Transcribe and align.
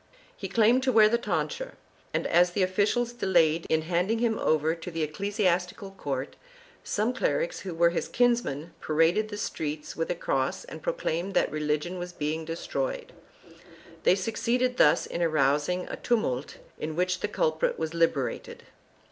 He 0.35 0.47
claimed 0.49 0.81
to 0.81 0.91
wear 0.91 1.07
the 1.07 1.19
tonsure 1.19 1.73
and, 2.11 2.25
as 2.25 2.53
the 2.53 2.63
officials 2.63 3.13
delayed 3.13 3.67
in 3.69 3.83
handing 3.83 4.17
him 4.17 4.39
over 4.39 4.73
to 4.73 4.89
the 4.89 5.03
ecclesiastical 5.03 5.91
court, 5.91 6.35
some 6.83 7.13
clerics 7.13 7.59
who 7.59 7.75
were 7.75 7.91
his 7.91 8.07
kinsmen 8.07 8.73
paraded 8.81 9.29
the 9.29 9.37
streets 9.37 9.95
with 9.95 10.09
a 10.09 10.15
cross 10.15 10.65
and 10.65 10.81
pro 10.81 10.93
claimed 10.93 11.35
that 11.35 11.51
religion 11.51 11.99
was 11.99 12.13
being 12.13 12.45
destroyed. 12.45 13.13
They 14.01 14.15
succeeded 14.15 14.77
thus 14.77 15.05
in 15.05 15.21
arousing 15.21 15.87
a 15.87 15.97
tumult 15.97 16.57
in 16.79 16.95
which 16.95 17.19
the 17.19 17.27
culprit 17.27 17.77
was 17.77 17.93
liberated. 17.93 18.63